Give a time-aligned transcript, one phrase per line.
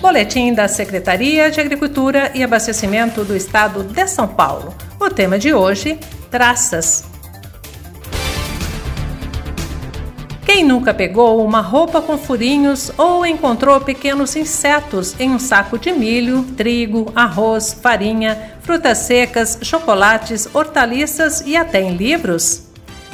[0.00, 4.72] Boletim da Secretaria de Agricultura e Abastecimento do Estado de São Paulo.
[5.00, 5.98] O tema de hoje:
[6.30, 7.04] traças.
[10.46, 15.92] Quem nunca pegou uma roupa com furinhos ou encontrou pequenos insetos em um saco de
[15.92, 22.67] milho, trigo, arroz, farinha, frutas secas, chocolates, hortaliças e até em livros?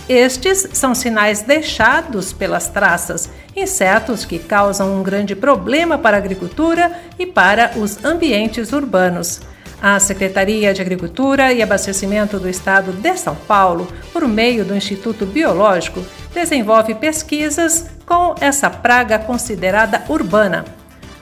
[0.09, 6.93] Estes são sinais deixados pelas traças, insetos que causam um grande problema para a agricultura
[7.19, 9.41] e para os ambientes urbanos.
[9.81, 15.25] A Secretaria de Agricultura e Abastecimento do Estado de São Paulo, por meio do Instituto
[15.25, 20.65] Biológico, desenvolve pesquisas com essa praga considerada urbana.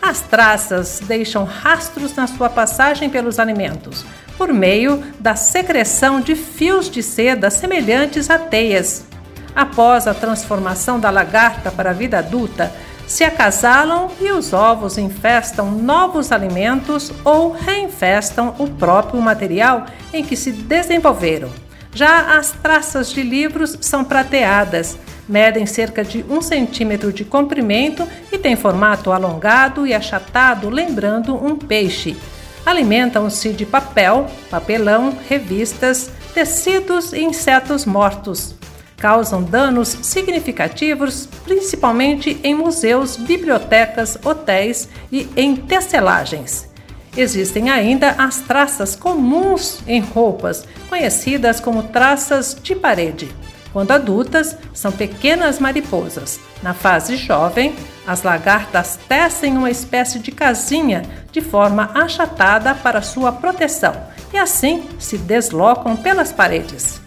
[0.02, 4.04] As traças deixam rastros na sua passagem pelos alimentos,
[4.36, 9.06] por meio da secreção de fios de seda semelhantes a teias.
[9.54, 12.72] Após a transformação da lagarta para a vida adulta,
[13.06, 20.34] se acasalam e os ovos infestam novos alimentos ou reinfestam o próprio material em que
[20.34, 21.48] se desenvolveram.
[21.94, 28.38] Já as traças de livros são prateadas, medem cerca de um centímetro de comprimento e
[28.38, 32.16] têm formato alongado e achatado, lembrando um peixe.
[32.64, 38.54] Alimentam-se de papel, papelão, revistas, tecidos e insetos mortos.
[38.96, 46.70] Causam danos significativos, principalmente em museus, bibliotecas, hotéis e em tecelagens.
[47.16, 53.28] Existem ainda as traças comuns em roupas, conhecidas como traças de parede.
[53.72, 56.38] Quando adultas, são pequenas mariposas.
[56.62, 57.74] Na fase jovem,
[58.06, 63.94] as lagartas tecem uma espécie de casinha de forma achatada para sua proteção
[64.32, 67.00] e assim se deslocam pelas paredes.